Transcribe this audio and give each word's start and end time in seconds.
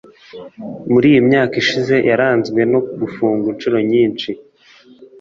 muri 0.91 1.05
iyi 1.11 1.21
myaka 1.29 1.53
ishize 1.63 1.95
yaranzwe 2.09 2.59
no 2.71 2.79
gufungwa 2.99 3.45
inshuro 3.53 3.77
nyinshi 3.91 4.29